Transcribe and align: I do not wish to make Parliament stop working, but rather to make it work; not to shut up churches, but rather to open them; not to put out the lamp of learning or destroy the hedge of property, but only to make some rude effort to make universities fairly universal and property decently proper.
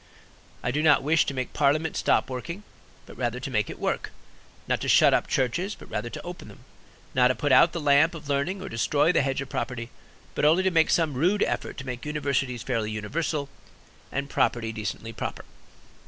I 0.63 0.71
do 0.71 0.81
not 0.81 1.03
wish 1.03 1.27
to 1.27 1.33
make 1.35 1.53
Parliament 1.53 1.95
stop 1.95 2.27
working, 2.27 2.63
but 3.05 3.19
rather 3.19 3.39
to 3.39 3.51
make 3.51 3.69
it 3.69 3.77
work; 3.77 4.09
not 4.67 4.81
to 4.81 4.87
shut 4.87 5.13
up 5.13 5.27
churches, 5.27 5.75
but 5.75 5.91
rather 5.91 6.09
to 6.09 6.21
open 6.23 6.47
them; 6.47 6.65
not 7.13 7.27
to 7.27 7.35
put 7.35 7.51
out 7.51 7.71
the 7.71 7.79
lamp 7.79 8.15
of 8.15 8.27
learning 8.27 8.63
or 8.63 8.67
destroy 8.67 9.11
the 9.11 9.21
hedge 9.21 9.41
of 9.41 9.49
property, 9.49 9.91
but 10.33 10.43
only 10.43 10.63
to 10.63 10.71
make 10.71 10.89
some 10.89 11.13
rude 11.13 11.43
effort 11.43 11.77
to 11.77 11.85
make 11.85 12.03
universities 12.03 12.63
fairly 12.63 12.89
universal 12.89 13.47
and 14.11 14.27
property 14.27 14.71
decently 14.71 15.13
proper. 15.13 15.45